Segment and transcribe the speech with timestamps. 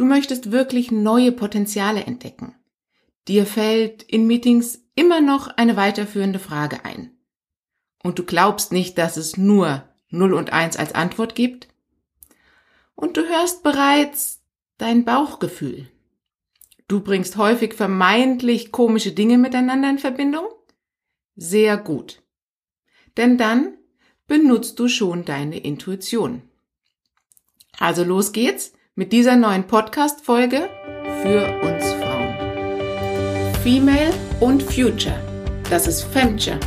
[0.00, 2.54] Du möchtest wirklich neue Potenziale entdecken.
[3.28, 7.18] Dir fällt in Meetings immer noch eine weiterführende Frage ein.
[8.02, 11.68] Und du glaubst nicht, dass es nur 0 und 1 als Antwort gibt?
[12.94, 14.40] Und du hörst bereits
[14.78, 15.86] dein Bauchgefühl.
[16.88, 20.46] Du bringst häufig vermeintlich komische Dinge miteinander in Verbindung?
[21.36, 22.22] Sehr gut.
[23.18, 23.76] Denn dann
[24.26, 26.40] benutzt du schon deine Intuition.
[27.78, 30.68] Also los geht's mit dieser neuen Podcast-Folge
[31.22, 32.34] für uns Frauen.
[33.62, 35.18] Female und Future.
[35.70, 36.60] Das ist Femture.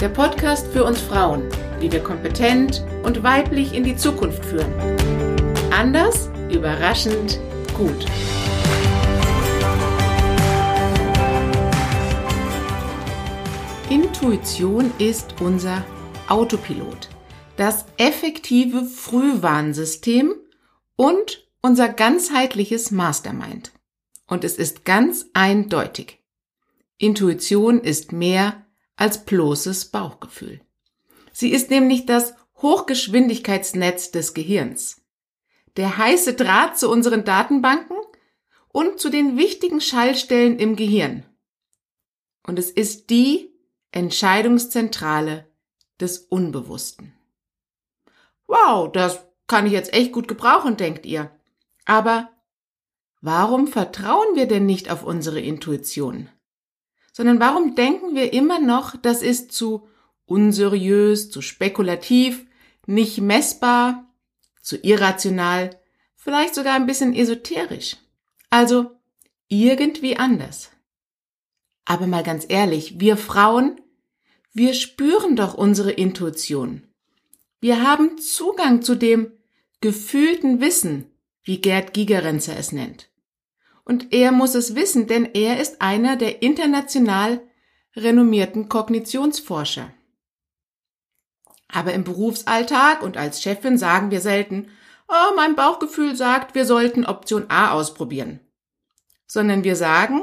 [0.00, 1.44] Der Podcast für uns Frauen,
[1.78, 4.72] wie wir kompetent und weiblich in die Zukunft führen.
[5.70, 7.38] Anders, überraschend,
[7.78, 8.04] gut.
[13.88, 15.84] Intuition ist unser
[16.26, 17.08] Autopilot,
[17.56, 20.34] das effektive Frühwarnsystem
[20.96, 23.72] und unser ganzheitliches Mastermind.
[24.26, 26.18] Und es ist ganz eindeutig.
[26.98, 28.64] Intuition ist mehr
[28.96, 30.60] als bloßes Bauchgefühl.
[31.32, 35.02] Sie ist nämlich das Hochgeschwindigkeitsnetz des Gehirns,
[35.76, 37.96] der heiße Draht zu unseren Datenbanken
[38.68, 41.26] und zu den wichtigen Schallstellen im Gehirn.
[42.46, 43.52] Und es ist die
[43.90, 45.46] Entscheidungszentrale
[46.00, 47.12] des Unbewussten.
[48.46, 51.30] Wow, das kann ich jetzt echt gut gebrauchen, denkt ihr.
[51.84, 52.30] Aber
[53.20, 56.30] warum vertrauen wir denn nicht auf unsere Intuition?
[57.12, 59.86] Sondern warum denken wir immer noch, das ist zu
[60.24, 62.46] unseriös, zu spekulativ,
[62.86, 64.10] nicht messbar,
[64.62, 65.78] zu irrational,
[66.16, 67.98] vielleicht sogar ein bisschen esoterisch.
[68.48, 68.92] Also
[69.48, 70.70] irgendwie anders.
[71.84, 73.82] Aber mal ganz ehrlich, wir Frauen,
[74.54, 76.84] wir spüren doch unsere Intuition.
[77.60, 79.30] Wir haben Zugang zu dem
[79.82, 81.10] gefühlten Wissen,
[81.42, 83.10] wie Gerd Gigerenzer es nennt.
[83.84, 87.42] Und er muss es wissen, denn er ist einer der international
[87.94, 89.92] renommierten Kognitionsforscher.
[91.68, 94.68] Aber im Berufsalltag und als Chefin sagen wir selten,
[95.08, 98.40] oh, mein Bauchgefühl sagt, wir sollten Option A ausprobieren.
[99.26, 100.22] Sondern wir sagen,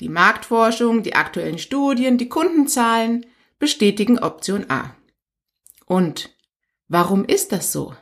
[0.00, 3.26] die Marktforschung, die aktuellen Studien, die Kundenzahlen
[3.58, 4.94] bestätigen Option A.
[5.86, 6.30] Und
[6.88, 7.94] warum ist das so?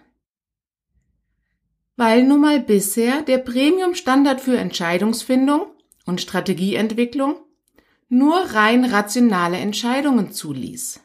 [2.00, 5.66] Weil nun mal bisher der Premium-Standard für Entscheidungsfindung
[6.06, 7.36] und Strategieentwicklung
[8.08, 11.00] nur rein rationale Entscheidungen zuließ.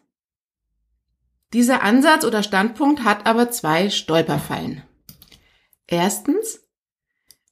[1.51, 4.84] Dieser Ansatz oder Standpunkt hat aber zwei Stolperfallen.
[5.85, 6.61] Erstens,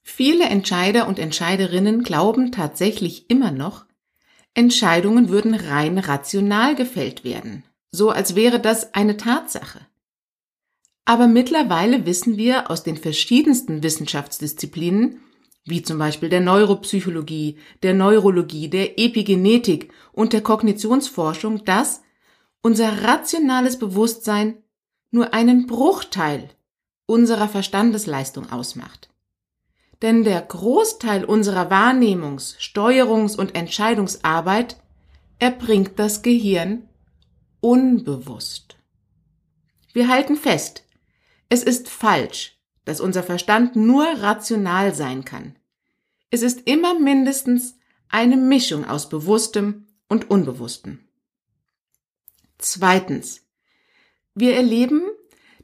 [0.02, 3.84] Viele Entscheider und Entscheiderinnen glauben tatsächlich immer noch,
[4.54, 9.80] Entscheidungen würden rein rational gefällt werden, so als wäre das eine Tatsache.
[11.04, 15.20] Aber mittlerweile wissen wir aus den verschiedensten Wissenschaftsdisziplinen,
[15.64, 22.02] wie zum Beispiel der Neuropsychologie, der Neurologie, der Epigenetik und der Kognitionsforschung, dass
[22.62, 24.56] unser rationales Bewusstsein
[25.10, 26.50] nur einen Bruchteil
[27.06, 29.10] unserer Verstandesleistung ausmacht.
[30.02, 34.76] Denn der Großteil unserer Wahrnehmungs-, Steuerungs- und Entscheidungsarbeit
[35.38, 36.88] erbringt das Gehirn
[37.60, 38.76] unbewusst.
[39.92, 40.83] Wir halten fest,
[41.54, 45.56] es ist falsch, dass unser Verstand nur rational sein kann.
[46.30, 47.78] Es ist immer mindestens
[48.08, 50.98] eine Mischung aus Bewusstem und Unbewusstem.
[52.58, 53.40] Zweitens.
[54.34, 55.02] Wir erleben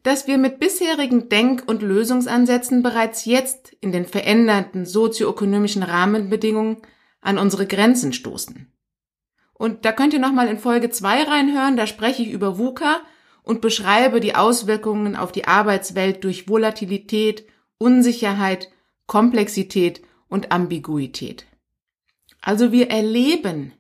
[0.03, 6.79] dass wir mit bisherigen Denk- und Lösungsansätzen bereits jetzt in den veränderten sozioökonomischen Rahmenbedingungen
[7.21, 8.73] an unsere Grenzen stoßen.
[9.53, 13.03] Und da könnt ihr nochmal in Folge 2 reinhören, da spreche ich über VUCA
[13.43, 17.47] und beschreibe die Auswirkungen auf die Arbeitswelt durch Volatilität,
[17.79, 18.71] Unsicherheit,
[19.07, 21.47] Komplexität und Ambiguität.
[22.41, 23.73] Also wir erleben,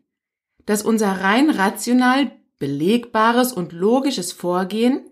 [0.66, 5.10] dass unser rein rational belegbares und logisches Vorgehen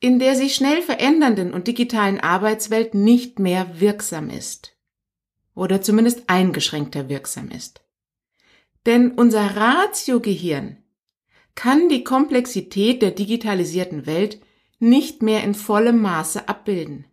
[0.00, 4.76] in der sich schnell verändernden und digitalen Arbeitswelt nicht mehr wirksam ist.
[5.54, 7.82] Oder zumindest eingeschränkter wirksam ist.
[8.86, 10.76] Denn unser Ratio-Gehirn
[11.58, 14.40] kann die Komplexität der digitalisierten Welt
[14.78, 17.04] nicht mehr in vollem Maße abbilden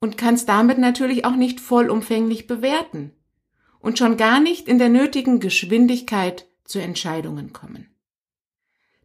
[0.00, 3.12] und kann es damit natürlich auch nicht vollumfänglich bewerten
[3.78, 7.94] und schon gar nicht in der nötigen Geschwindigkeit zu Entscheidungen kommen.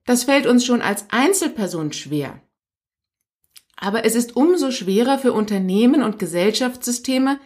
[0.05, 2.41] Das fällt uns schon als Einzelperson schwer,
[3.75, 7.41] aber es ist umso schwerer für Unternehmen und Gesellschaftssysteme,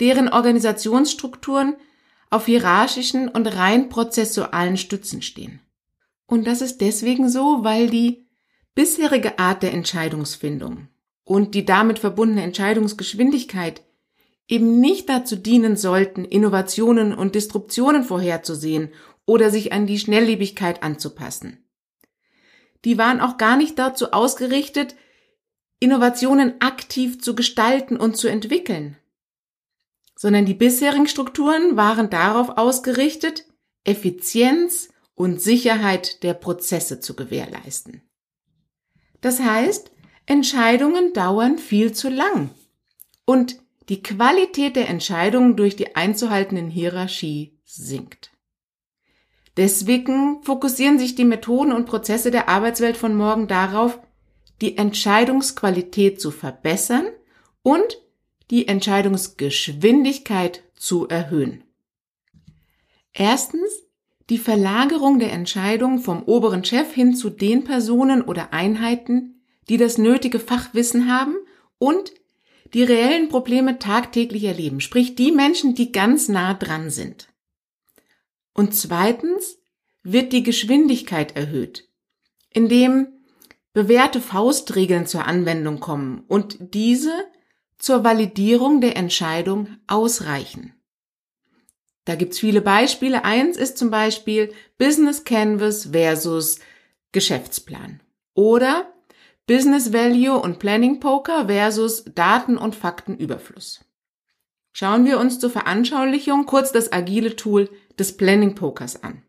[0.00, 1.76] deren Organisationsstrukturen
[2.30, 5.60] auf hierarchischen und rein prozessualen Stützen stehen.
[6.26, 8.26] Und das ist deswegen so, weil die
[8.74, 10.88] bisherige Art der Entscheidungsfindung
[11.24, 13.82] und die damit verbundene Entscheidungsgeschwindigkeit
[14.48, 18.90] eben nicht dazu dienen sollten, Innovationen und Disruptionen vorherzusehen
[19.26, 21.64] oder sich an die Schnelllebigkeit anzupassen.
[22.84, 24.96] Die waren auch gar nicht dazu ausgerichtet,
[25.80, 28.96] Innovationen aktiv zu gestalten und zu entwickeln,
[30.16, 33.46] sondern die bisherigen Strukturen waren darauf ausgerichtet,
[33.84, 38.02] Effizienz und Sicherheit der Prozesse zu gewährleisten.
[39.20, 39.90] Das heißt,
[40.26, 42.50] Entscheidungen dauern viel zu lang
[43.24, 43.58] und
[43.88, 48.32] die Qualität der Entscheidungen durch die einzuhaltenden Hierarchie sinkt.
[49.56, 54.00] Deswegen fokussieren sich die Methoden und Prozesse der Arbeitswelt von morgen darauf,
[54.60, 57.06] die Entscheidungsqualität zu verbessern
[57.62, 58.02] und
[58.50, 61.64] die Entscheidungsgeschwindigkeit zu erhöhen.
[63.12, 63.83] Erstens
[64.30, 69.98] die Verlagerung der Entscheidung vom oberen Chef hin zu den Personen oder Einheiten, die das
[69.98, 71.34] nötige Fachwissen haben
[71.78, 72.12] und
[72.72, 77.28] die reellen Probleme tagtäglich erleben, sprich die Menschen, die ganz nah dran sind.
[78.52, 79.58] Und zweitens
[80.02, 81.88] wird die Geschwindigkeit erhöht,
[82.50, 83.08] indem
[83.72, 87.12] bewährte Faustregeln zur Anwendung kommen und diese
[87.78, 90.73] zur Validierung der Entscheidung ausreichen.
[92.04, 93.24] Da gibt's viele Beispiele.
[93.24, 96.58] Eins ist zum Beispiel Business Canvas versus
[97.12, 98.02] Geschäftsplan.
[98.34, 98.92] Oder
[99.46, 103.84] Business Value und Planning Poker versus Daten- und Faktenüberfluss.
[104.72, 109.22] Schauen wir uns zur Veranschaulichung kurz das agile Tool des Planning Pokers an.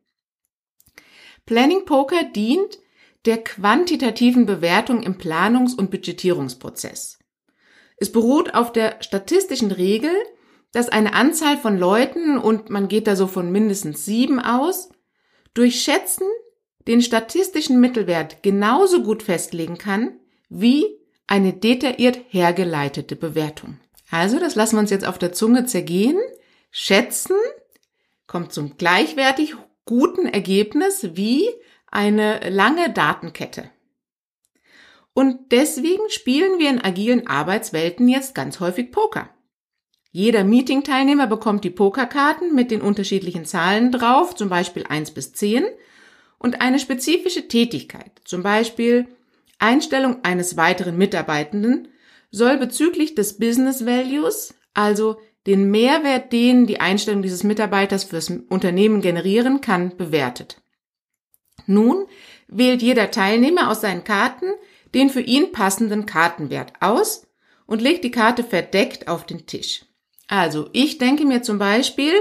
[1.46, 2.80] Planning Poker dient
[3.26, 7.20] der quantitativen Bewertung im Planungs- und Budgetierungsprozess.
[7.98, 10.12] Es beruht auf der statistischen Regel,
[10.76, 14.90] dass eine Anzahl von Leuten, und man geht da so von mindestens sieben aus,
[15.54, 16.28] durch Schätzen
[16.86, 20.20] den statistischen Mittelwert genauso gut festlegen kann
[20.50, 20.86] wie
[21.28, 23.80] eine detailliert hergeleitete Bewertung.
[24.12, 26.20] Also, das lassen wir uns jetzt auf der Zunge zergehen.
[26.72, 27.38] Schätzen
[28.28, 29.56] kommt zum gleichwertig
[29.86, 31.48] guten Ergebnis wie
[31.88, 33.72] eine lange Datenkette.
[35.14, 39.30] Und deswegen spielen wir in agilen Arbeitswelten jetzt ganz häufig Poker.
[40.16, 45.66] Jeder Meeting-Teilnehmer bekommt die Pokerkarten mit den unterschiedlichen Zahlen drauf, zum Beispiel 1 bis 10,
[46.38, 49.10] und eine spezifische Tätigkeit, zum Beispiel
[49.60, 51.90] Einstellung eines weiteren Mitarbeitenden,
[52.32, 55.18] soll bezüglich des Business Values, also
[55.48, 60.62] den Mehrwert, den die Einstellung dieses Mitarbeiters fürs Unternehmen generieren kann, bewertet.
[61.66, 62.06] Nun
[62.48, 64.46] wählt jeder Teilnehmer aus seinen Karten
[64.94, 67.28] den für ihn passenden Kartenwert aus
[67.66, 69.82] und legt die Karte verdeckt auf den Tisch.
[70.28, 72.14] Also, ich denke mir zum Beispiel,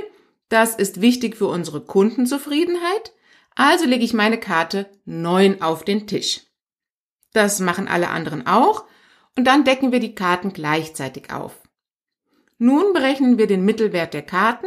[0.49, 3.13] das ist wichtig für unsere Kundenzufriedenheit,
[3.55, 6.43] also lege ich meine Karte 9 auf den Tisch.
[7.33, 8.85] Das machen alle anderen auch
[9.37, 11.61] und dann decken wir die Karten gleichzeitig auf.
[12.59, 14.67] Nun berechnen wir den Mittelwert der Karten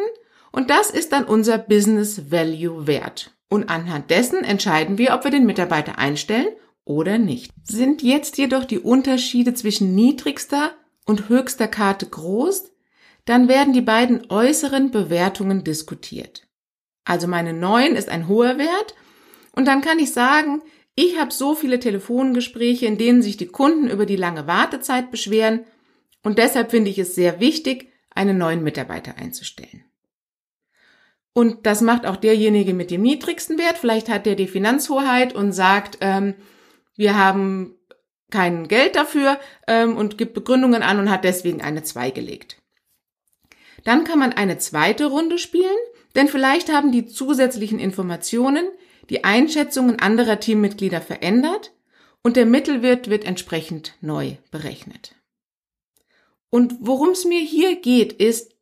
[0.51, 3.37] und das ist dann unser Business Value Wert.
[3.49, 6.49] Und anhand dessen entscheiden wir, ob wir den Mitarbeiter einstellen
[6.83, 7.53] oder nicht.
[7.63, 10.73] Sind jetzt jedoch die Unterschiede zwischen niedrigster
[11.05, 12.71] und höchster Karte groß,
[13.27, 16.47] dann werden die beiden äußeren Bewertungen diskutiert.
[17.03, 18.95] Also meine 9 ist ein hoher Wert
[19.51, 20.61] und dann kann ich sagen,
[20.95, 25.65] ich habe so viele Telefongespräche, in denen sich die Kunden über die lange Wartezeit beschweren
[26.23, 29.83] und deshalb finde ich es sehr wichtig, einen neuen Mitarbeiter einzustellen.
[31.33, 33.77] Und das macht auch derjenige mit dem niedrigsten Wert.
[33.77, 36.33] Vielleicht hat der die Finanzhoheit und sagt, ähm,
[36.95, 37.75] wir haben
[38.31, 39.37] kein Geld dafür
[39.67, 42.56] ähm, und gibt Begründungen an und hat deswegen eine 2 gelegt.
[43.87, 45.77] Dann kann man eine zweite Runde spielen,
[46.13, 48.67] denn vielleicht haben die zusätzlichen Informationen
[49.09, 51.71] die Einschätzungen anderer Teammitglieder verändert
[52.21, 55.15] und der Mittelwert wird entsprechend neu berechnet.
[56.49, 58.57] Und worum es mir hier geht, ist,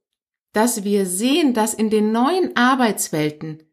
[0.54, 3.64] dass wir sehen, dass in den neuen Arbeitswelten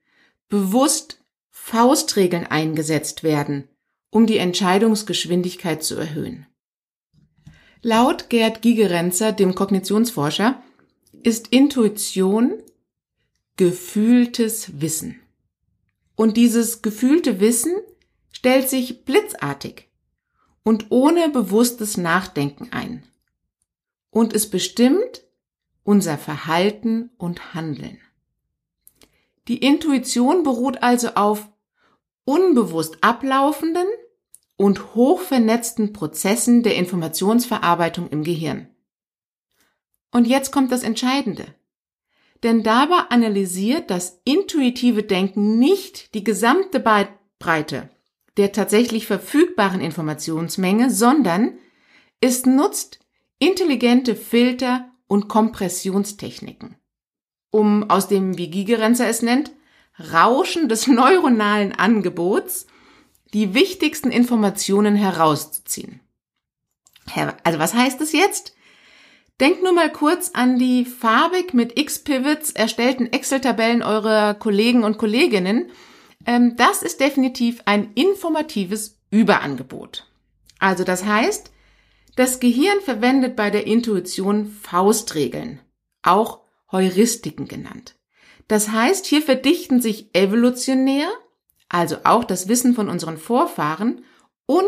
[0.49, 3.69] bewusst Faustregeln eingesetzt werden,
[4.09, 6.47] um die Entscheidungsgeschwindigkeit zu erhöhen.
[7.83, 10.62] Laut Gerd Gigerenzer, dem Kognitionsforscher,
[11.25, 12.63] ist Intuition
[13.57, 15.21] gefühltes Wissen.
[16.17, 17.75] Und dieses gefühlte Wissen
[18.31, 19.89] stellt sich blitzartig
[20.63, 23.05] und ohne bewusstes Nachdenken ein.
[24.11, 25.23] Und es bestimmt
[25.85, 27.99] unser Verhalten und Handeln.
[29.49, 31.49] Die Intuition beruht also auf
[32.25, 33.87] unbewusst ablaufenden
[34.57, 38.72] und hochvernetzten Prozessen der Informationsverarbeitung im Gehirn.
[40.13, 41.47] Und jetzt kommt das Entscheidende.
[42.45, 46.81] Denn dabei analysiert das intuitive Denken nicht die gesamte
[47.39, 47.91] Breite
[48.37, 51.59] der tatsächlich verfügbaren Informationsmenge, sondern
[52.21, 53.01] es nutzt
[53.39, 56.77] intelligente Filter und Kompressionstechniken.
[57.51, 59.53] Um aus dem, wie Gigerenzer es nennt,
[60.13, 62.67] Rauschen des neuronalen Angebots
[63.35, 66.01] die wichtigsten Informationen herauszuziehen.
[67.45, 68.55] Also was heißt es jetzt?
[69.41, 75.71] Denkt nur mal kurz an die farbig mit X-Pivots erstellten Excel-Tabellen eurer Kollegen und Kolleginnen.
[76.27, 80.07] Ähm, das ist definitiv ein informatives Überangebot.
[80.59, 81.51] Also das heißt,
[82.15, 85.61] das Gehirn verwendet bei der Intuition Faustregeln,
[86.03, 87.97] auch Heuristiken genannt.
[88.49, 91.09] Das heißt, hier verdichten sich evolutionär,
[91.69, 94.05] also auch das Wissen von unseren Vorfahren
[94.47, 94.65] und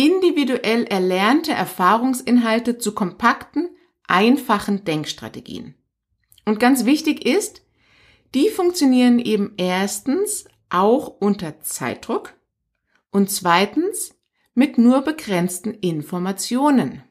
[0.00, 3.68] individuell erlernte Erfahrungsinhalte zu kompakten,
[4.06, 5.74] einfachen Denkstrategien.
[6.46, 7.62] Und ganz wichtig ist,
[8.34, 12.34] die funktionieren eben erstens auch unter Zeitdruck
[13.10, 14.14] und zweitens
[14.54, 17.02] mit nur begrenzten Informationen.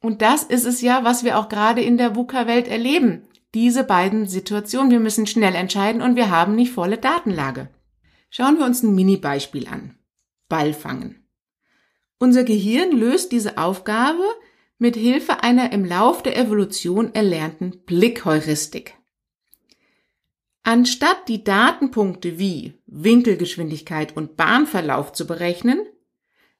[0.00, 3.22] Und das ist es ja, was wir auch gerade in der VUCA-Welt erleben.
[3.54, 4.90] Diese beiden Situationen.
[4.90, 7.70] Wir müssen schnell entscheiden und wir haben nicht volle Datenlage.
[8.28, 9.96] Schauen wir uns ein Mini-Beispiel an.
[10.48, 11.23] Ball fangen.
[12.24, 14.24] Unser Gehirn löst diese Aufgabe
[14.78, 18.94] mit Hilfe einer im Lauf der Evolution erlernten Blickheuristik.
[20.62, 25.82] Anstatt die Datenpunkte wie Winkelgeschwindigkeit und Bahnverlauf zu berechnen,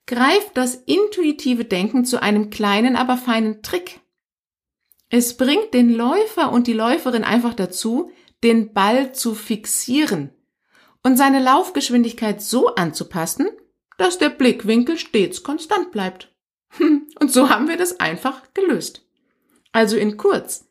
[0.04, 4.00] greift das intuitive Denken zu einem kleinen, aber feinen Trick.
[5.08, 8.10] Es bringt den Läufer und die Läuferin einfach dazu,
[8.42, 10.28] den Ball zu fixieren
[11.02, 13.48] und seine Laufgeschwindigkeit so anzupassen,
[13.98, 16.32] dass der Blickwinkel stets konstant bleibt.
[16.78, 19.06] Und so haben wir das einfach gelöst.
[19.72, 20.68] Also in kurz.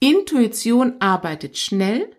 [0.00, 2.14] Intuition arbeitet schnell,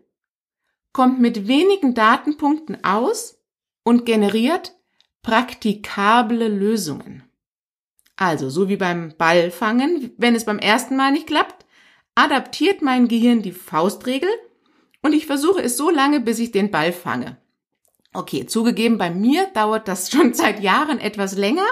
[0.93, 3.39] kommt mit wenigen Datenpunkten aus
[3.83, 4.73] und generiert
[5.21, 7.23] praktikable Lösungen.
[8.15, 11.65] Also, so wie beim Ballfangen, wenn es beim ersten Mal nicht klappt,
[12.15, 14.29] adaptiert mein Gehirn die Faustregel
[15.03, 17.37] und ich versuche es so lange, bis ich den Ball fange.
[18.17, 21.67] Okay, zugegeben, bei mir dauert das schon seit Jahren etwas länger,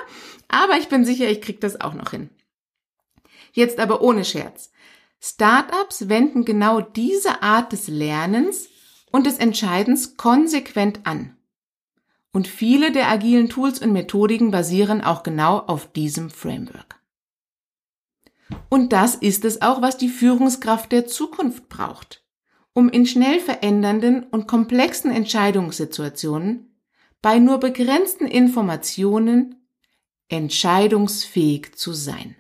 [0.47, 2.29] aber ich bin sicher, ich kriege das auch noch hin.
[3.51, 4.71] Jetzt aber ohne Scherz.
[5.19, 8.67] Startups wenden genau diese Art des Lernens
[9.11, 11.35] und des Entscheidens konsequent an.
[12.31, 17.01] Und viele der agilen Tools und Methodiken basieren auch genau auf diesem Framework.
[18.69, 22.23] Und das ist es auch, was die Führungskraft der Zukunft braucht,
[22.75, 26.75] um in schnell verändernden und komplexen Entscheidungssituationen
[27.22, 29.65] bei nur begrenzten Informationen
[30.27, 32.36] entscheidungsfähig zu sein.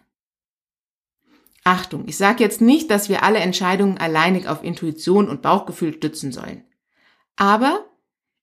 [1.63, 6.31] Achtung, ich sage jetzt nicht, dass wir alle Entscheidungen alleinig auf Intuition und Bauchgefühl stützen
[6.31, 6.65] sollen.
[7.37, 7.85] Aber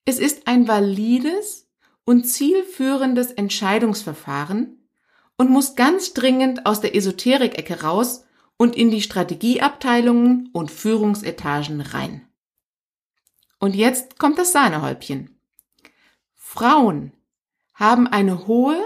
[0.07, 1.69] es ist ein valides
[2.05, 4.89] und zielführendes Entscheidungsverfahren
[5.37, 8.22] und muss ganz dringend aus der Esoterik-Ecke raus
[8.57, 12.27] und in die Strategieabteilungen und Führungsetagen rein.
[13.59, 15.39] Und jetzt kommt das Sahnehäubchen.
[16.35, 17.13] Frauen
[17.75, 18.79] haben eine hohe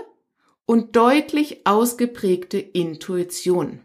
[0.66, 3.80] und deutlich ausgeprägte Intuition.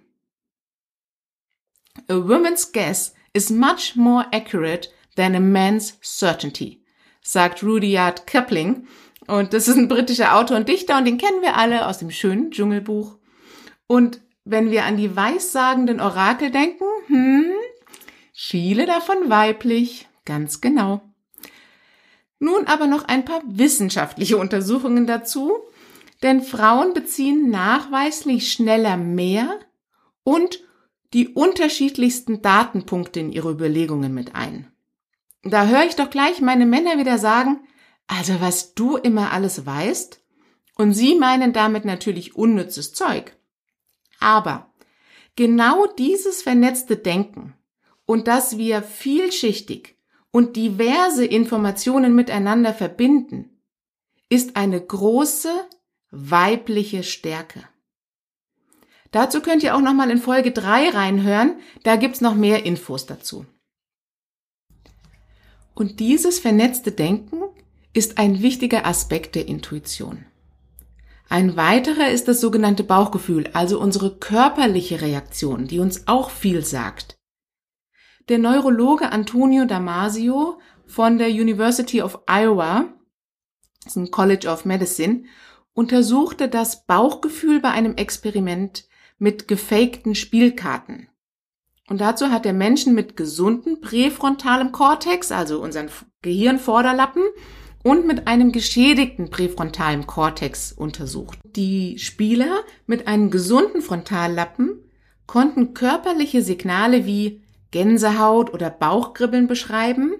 [2.07, 6.81] A woman's guess is much more accurate than a man's certainty
[7.21, 8.87] sagt Rudyard Kipling.
[9.27, 12.11] Und das ist ein britischer Autor und Dichter und den kennen wir alle aus dem
[12.11, 13.17] schönen Dschungelbuch.
[13.87, 14.21] Und
[14.51, 17.45] wenn wir an die weissagenden Orakel denken, hm,
[18.33, 21.01] viele davon weiblich, ganz genau.
[22.39, 25.53] Nun aber noch ein paar wissenschaftliche Untersuchungen dazu,
[26.21, 29.59] denn Frauen beziehen nachweislich schneller mehr
[30.23, 30.59] und
[31.13, 34.71] die unterschiedlichsten Datenpunkte in ihre Überlegungen mit ein.
[35.43, 37.61] Da höre ich doch gleich meine Männer wieder sagen,
[38.07, 40.21] also was du immer alles weißt.
[40.75, 43.35] Und sie meinen damit natürlich unnützes Zeug.
[44.21, 44.71] Aber
[45.35, 47.55] genau dieses vernetzte Denken
[48.05, 49.97] und dass wir vielschichtig
[50.31, 53.49] und diverse Informationen miteinander verbinden,
[54.29, 55.49] ist eine große
[56.11, 57.63] weibliche Stärke.
[59.09, 63.45] Dazu könnt ihr auch nochmal in Folge 3 reinhören, da gibt's noch mehr Infos dazu.
[65.73, 67.41] Und dieses vernetzte Denken
[67.91, 70.25] ist ein wichtiger Aspekt der Intuition.
[71.31, 77.21] Ein weiterer ist das sogenannte Bauchgefühl, also unsere körperliche Reaktion, die uns auch viel sagt.
[78.27, 82.83] Der Neurologe Antonio Damasio von der University of Iowa,
[83.81, 85.23] das ist ein College of Medicine,
[85.71, 91.07] untersuchte das Bauchgefühl bei einem Experiment mit gefakten Spielkarten.
[91.87, 95.89] Und dazu hat er Menschen mit gesunden präfrontalem Kortex, also unseren
[96.23, 97.23] Gehirnvorderlappen,
[97.83, 101.39] und mit einem geschädigten präfrontalen Kortex untersucht.
[101.55, 104.79] Die Spieler mit einem gesunden Frontallappen
[105.25, 110.13] konnten körperliche Signale wie Gänsehaut oder Bauchkribbeln beschreiben,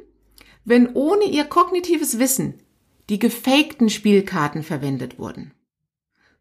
[0.63, 2.61] wenn ohne ihr kognitives Wissen
[3.09, 5.53] die gefakten Spielkarten verwendet wurden.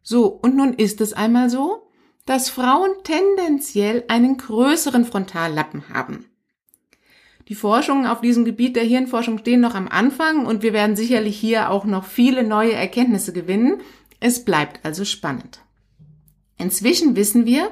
[0.03, 1.91] So, und nun ist es einmal so,
[2.25, 6.30] dass Frauen tendenziell einen größeren Frontallappen haben.
[7.47, 11.39] Die Forschungen auf diesem Gebiet der Hirnforschung stehen noch am Anfang und wir werden sicherlich
[11.39, 13.81] hier auch noch viele neue Erkenntnisse gewinnen.
[14.19, 15.61] Es bleibt also spannend.
[16.57, 17.69] Inzwischen wissen wir,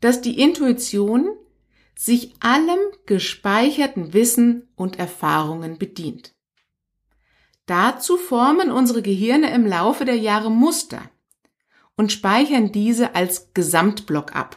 [0.00, 1.30] dass die Intuition
[1.94, 6.34] sich allem gespeicherten Wissen und Erfahrungen bedient.
[7.66, 11.02] Dazu formen unsere Gehirne im Laufe der Jahre Muster
[11.96, 14.56] und speichern diese als Gesamtblock ab.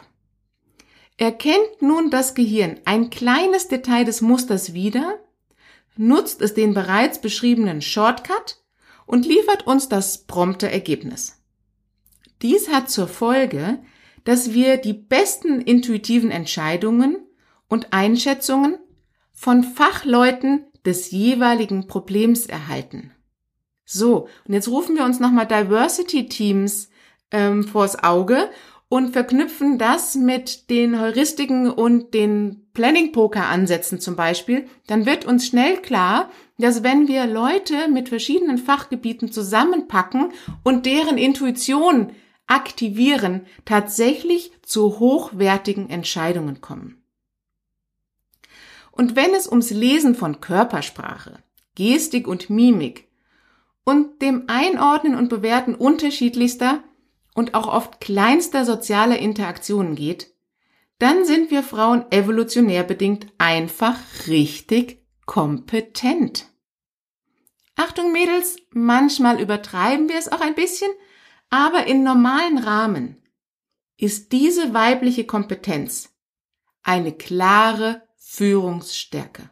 [1.18, 5.20] Erkennt nun das Gehirn ein kleines Detail des Musters wieder,
[5.96, 8.58] nutzt es den bereits beschriebenen Shortcut
[9.06, 11.40] und liefert uns das prompte Ergebnis.
[12.42, 13.80] Dies hat zur Folge,
[14.24, 17.18] dass wir die besten intuitiven Entscheidungen
[17.68, 18.78] und Einschätzungen
[19.32, 23.12] von Fachleuten des jeweiligen Problems erhalten.
[23.86, 26.90] So, und jetzt rufen wir uns nochmal Diversity Teams
[27.32, 28.50] ähm, vors Auge
[28.94, 35.78] und verknüpfen das mit den Heuristiken und den Planning-Poker-Ansätzen zum Beispiel, dann wird uns schnell
[35.78, 40.32] klar, dass wenn wir Leute mit verschiedenen Fachgebieten zusammenpacken
[40.64, 42.12] und deren Intuition
[42.46, 47.02] aktivieren, tatsächlich zu hochwertigen Entscheidungen kommen.
[48.92, 51.40] Und wenn es ums Lesen von Körpersprache,
[51.74, 53.08] Gestik und Mimik
[53.86, 56.84] und dem Einordnen und Bewerten unterschiedlichster
[57.36, 60.34] und auch oft kleinster sozialer Interaktionen geht,
[61.00, 63.98] dann sind wir Frauen evolutionär bedingt einfach
[64.28, 66.48] richtig kompetent.
[67.76, 70.92] Achtung Mädels, manchmal übertreiben wir es auch ein bisschen,
[71.50, 73.22] aber in normalen Rahmen
[73.98, 76.14] ist diese weibliche Kompetenz
[76.84, 79.50] eine klare Führungsstärke.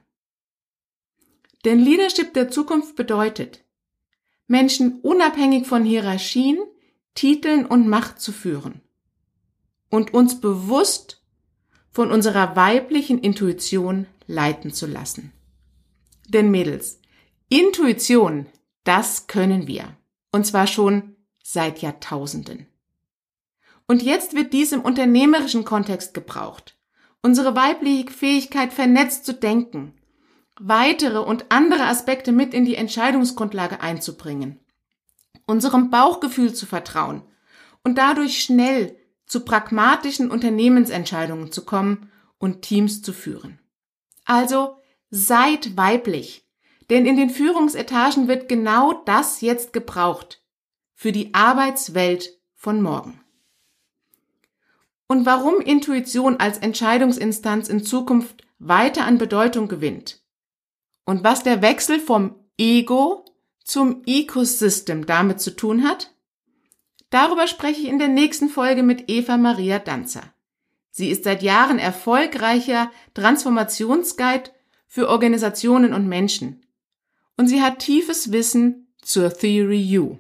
[1.66, 3.64] Denn Leadership der Zukunft bedeutet,
[4.48, 6.60] Menschen unabhängig von Hierarchien
[7.16, 8.82] Titeln und Macht zu führen
[9.90, 11.22] und uns bewusst
[11.90, 15.34] von unserer weiblichen Intuition leiten zu lassen.
[16.30, 17.02] Denn Mädels,
[17.50, 18.46] Intuition,
[18.86, 19.98] das können wir.
[20.32, 22.68] Und zwar schon seit Jahrtausenden.
[23.88, 26.78] Und jetzt wird dies im unternehmerischen Kontext gebraucht.
[27.22, 29.94] Unsere weibliche Fähigkeit, vernetzt zu denken,
[30.58, 34.62] weitere und andere Aspekte mit in die Entscheidungsgrundlage einzubringen
[35.52, 37.22] unserem Bauchgefühl zu vertrauen
[37.84, 43.60] und dadurch schnell zu pragmatischen Unternehmensentscheidungen zu kommen und Teams zu führen.
[44.26, 44.78] Also
[45.10, 46.48] seid weiblich,
[46.90, 50.42] denn in den Führungsetagen wird genau das jetzt gebraucht
[50.96, 53.22] für die Arbeitswelt von morgen.
[55.08, 60.22] Und warum Intuition als Entscheidungsinstanz in Zukunft weiter an Bedeutung gewinnt
[61.06, 63.26] und was der Wechsel vom Ego
[63.72, 66.14] zum Ecosystem damit zu tun hat?
[67.10, 70.24] Darüber spreche ich in der nächsten Folge mit Eva Maria Danzer.
[70.90, 74.52] Sie ist seit Jahren erfolgreicher Transformationsguide
[74.88, 76.66] für Organisationen und Menschen.
[77.38, 80.20] Und sie hat tiefes Wissen zur Theory U.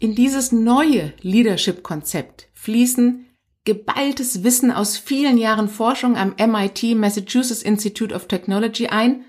[0.00, 3.26] In dieses neue Leadership-Konzept fließen
[3.64, 9.24] geballtes Wissen aus vielen Jahren Forschung am MIT Massachusetts Institute of Technology ein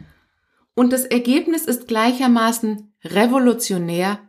[0.75, 4.19] und das Ergebnis ist gleichermaßen revolutionär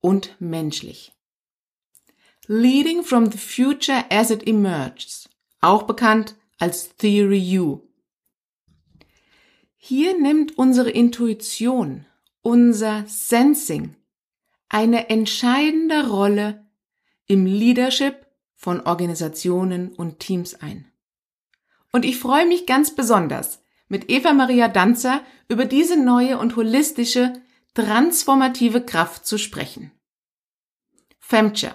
[0.00, 1.12] und menschlich.
[2.46, 5.28] Leading from the Future as it emerges,
[5.60, 7.80] auch bekannt als Theory U.
[9.76, 12.06] Hier nimmt unsere Intuition,
[12.42, 13.96] unser Sensing,
[14.68, 16.66] eine entscheidende Rolle
[17.26, 20.90] im Leadership von Organisationen und Teams ein.
[21.92, 23.61] Und ich freue mich ganz besonders,
[23.92, 27.34] mit Eva Maria Danzer über diese neue und holistische,
[27.74, 29.92] transformative Kraft zu sprechen.
[31.18, 31.74] Femture.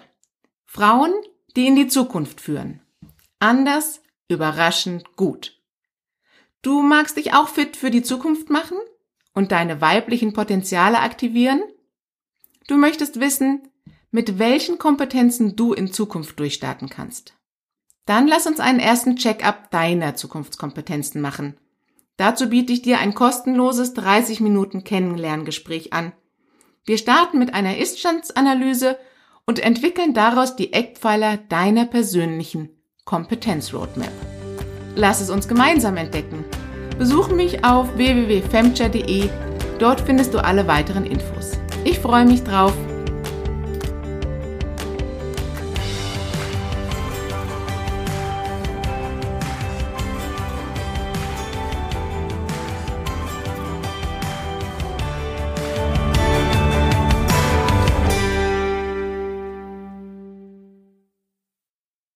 [0.65, 1.13] Frauen,
[1.55, 2.81] die in die Zukunft führen.
[3.37, 5.61] Anders, überraschend gut.
[6.63, 8.79] Du magst dich auch fit für die Zukunft machen
[9.35, 11.61] und deine weiblichen Potenziale aktivieren?
[12.67, 13.67] Du möchtest wissen,
[14.09, 17.35] mit welchen Kompetenzen du in Zukunft durchstarten kannst.
[18.05, 21.59] Dann lass uns einen ersten Check-up deiner Zukunftskompetenzen machen
[22.17, 26.13] Dazu biete ich dir ein kostenloses 30 Minuten Kennenlerngespräch an.
[26.85, 28.97] Wir starten mit einer Iststandsanalyse
[29.45, 32.69] und entwickeln daraus die Eckpfeiler deiner persönlichen
[33.05, 34.11] Kompetenzroadmap.
[34.95, 36.43] Lass es uns gemeinsam entdecken.
[36.97, 39.29] Besuche mich auf www.femcha.de.
[39.77, 41.51] Dort findest du alle weiteren Infos.
[41.85, 42.73] Ich freue mich drauf.